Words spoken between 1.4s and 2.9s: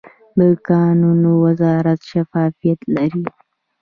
وزارت شفافیت